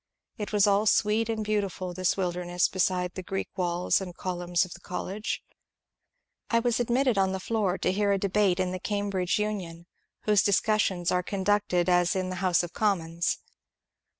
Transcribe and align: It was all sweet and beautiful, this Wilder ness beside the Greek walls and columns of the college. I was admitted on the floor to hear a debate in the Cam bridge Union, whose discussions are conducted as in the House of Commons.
It 0.39 0.51
was 0.51 0.65
all 0.65 0.87
sweet 0.87 1.29
and 1.29 1.43
beautiful, 1.45 1.93
this 1.93 2.17
Wilder 2.17 2.43
ness 2.43 2.67
beside 2.67 3.13
the 3.13 3.21
Greek 3.21 3.49
walls 3.55 4.01
and 4.01 4.17
columns 4.17 4.65
of 4.65 4.73
the 4.73 4.79
college. 4.79 5.43
I 6.49 6.57
was 6.57 6.79
admitted 6.79 7.19
on 7.19 7.33
the 7.33 7.39
floor 7.39 7.77
to 7.77 7.91
hear 7.91 8.11
a 8.11 8.17
debate 8.17 8.59
in 8.59 8.71
the 8.71 8.79
Cam 8.79 9.11
bridge 9.11 9.37
Union, 9.37 9.85
whose 10.21 10.41
discussions 10.41 11.11
are 11.11 11.21
conducted 11.21 11.87
as 11.87 12.15
in 12.15 12.29
the 12.31 12.37
House 12.41 12.63
of 12.63 12.73
Commons. 12.73 13.37